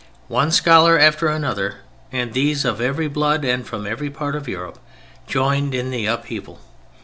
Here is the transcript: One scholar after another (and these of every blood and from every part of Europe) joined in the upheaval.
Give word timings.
One 0.29 0.49
scholar 0.49 0.97
after 0.97 1.27
another 1.27 1.75
(and 2.11 2.33
these 2.33 2.65
of 2.65 2.81
every 2.81 3.07
blood 3.07 3.45
and 3.45 3.63
from 3.67 3.85
every 3.85 4.09
part 4.09 4.35
of 4.35 4.47
Europe) 4.49 4.79
joined 5.27 5.75
in 5.75 5.91
the 5.91 6.07
upheaval. 6.07 6.59